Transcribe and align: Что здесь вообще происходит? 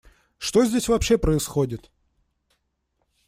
Что 0.39 0.65
здесь 0.65 0.87
вообще 0.89 1.19
происходит? 1.19 1.91